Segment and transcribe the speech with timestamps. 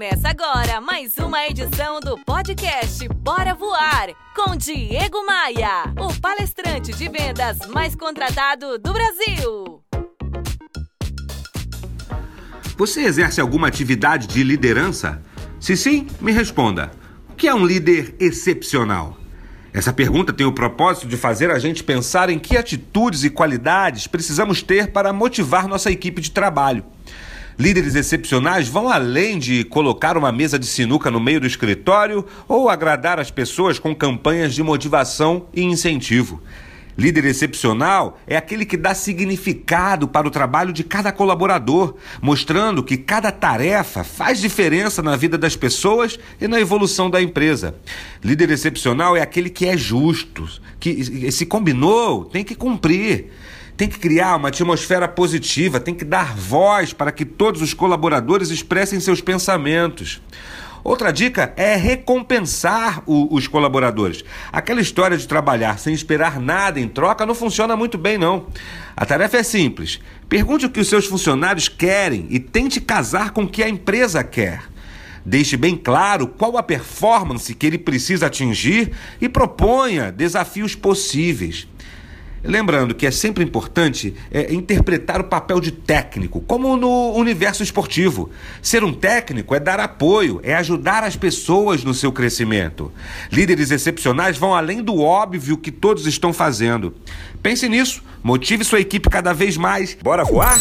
[0.00, 7.06] Começa agora mais uma edição do podcast Bora Voar com Diego Maia, o palestrante de
[7.06, 9.84] vendas mais contratado do Brasil.
[12.78, 15.20] Você exerce alguma atividade de liderança?
[15.60, 16.90] Se sim, me responda.
[17.28, 19.18] O que é um líder excepcional?
[19.70, 24.06] Essa pergunta tem o propósito de fazer a gente pensar em que atitudes e qualidades
[24.06, 26.86] precisamos ter para motivar nossa equipe de trabalho.
[27.58, 32.70] Líderes excepcionais vão além de colocar uma mesa de sinuca no meio do escritório ou
[32.70, 36.40] agradar as pessoas com campanhas de motivação e incentivo.
[37.00, 42.96] Líder excepcional é aquele que dá significado para o trabalho de cada colaborador, mostrando que
[42.96, 47.74] cada tarefa faz diferença na vida das pessoas e na evolução da empresa.
[48.22, 50.46] Líder excepcional é aquele que é justo,
[50.78, 53.30] que se combinou, tem que cumprir.
[53.80, 58.50] Tem que criar uma atmosfera positiva, tem que dar voz para que todos os colaboradores
[58.50, 60.20] expressem seus pensamentos.
[60.84, 64.22] Outra dica é recompensar o, os colaboradores.
[64.52, 68.48] Aquela história de trabalhar sem esperar nada em troca não funciona muito bem, não.
[68.94, 69.98] A tarefa é simples.
[70.28, 74.22] Pergunte o que os seus funcionários querem e tente casar com o que a empresa
[74.22, 74.62] quer.
[75.24, 81.66] Deixe bem claro qual a performance que ele precisa atingir e proponha desafios possíveis.
[82.42, 88.30] Lembrando que é sempre importante é, interpretar o papel de técnico, como no universo esportivo.
[88.62, 92.90] Ser um técnico é dar apoio, é ajudar as pessoas no seu crescimento.
[93.30, 96.94] Líderes excepcionais vão além do óbvio que todos estão fazendo.
[97.42, 99.96] Pense nisso, motive sua equipe cada vez mais.
[100.02, 100.58] Bora voar?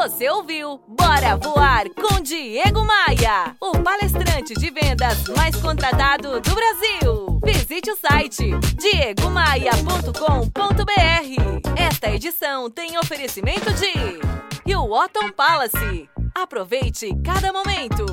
[0.00, 7.38] Você ouviu Bora Voar com Diego Maia, o palestrante de vendas mais contratado do Brasil.
[7.44, 11.70] Visite o site diegomaia.com.br.
[11.76, 16.08] Esta edição tem oferecimento de Otton Palace.
[16.34, 18.06] Aproveite cada momento.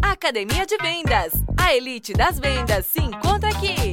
[0.00, 1.34] Academia de Vendas.
[1.60, 3.92] A elite das vendas se encontra aqui.